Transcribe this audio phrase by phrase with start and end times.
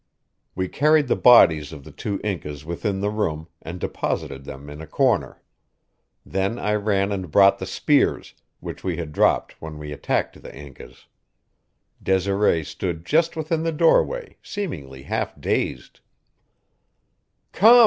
[0.55, 4.81] We carried the bodies of the two Incas within the room and deposited them in
[4.81, 5.43] a corner.
[6.25, 10.55] Then I ran and brought the spears, which we had dropped when we attacked the
[10.55, 11.05] Incas.
[12.01, 15.99] Desiree stood just within the doorway, seemingly half dazed.